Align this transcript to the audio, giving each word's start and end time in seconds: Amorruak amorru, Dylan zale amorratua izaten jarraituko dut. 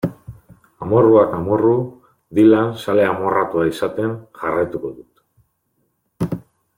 Amorruak 0.85 1.35
amorru, 1.39 1.73
Dylan 2.39 2.73
zale 2.85 3.05
amorratua 3.11 3.67
izaten 3.73 4.17
jarraituko 4.41 4.93
dut. 4.99 6.33